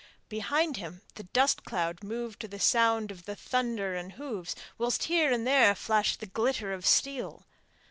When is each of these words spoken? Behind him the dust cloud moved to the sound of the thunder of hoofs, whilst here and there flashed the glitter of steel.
Behind 0.29 0.77
him 0.77 1.03
the 1.13 1.25
dust 1.25 1.63
cloud 1.63 2.03
moved 2.03 2.39
to 2.39 2.47
the 2.47 2.57
sound 2.59 3.11
of 3.11 3.25
the 3.25 3.35
thunder 3.35 3.95
of 3.95 4.13
hoofs, 4.13 4.55
whilst 4.79 5.03
here 5.03 5.31
and 5.31 5.45
there 5.45 5.75
flashed 5.75 6.19
the 6.21 6.25
glitter 6.25 6.73
of 6.73 6.87
steel. 6.87 7.45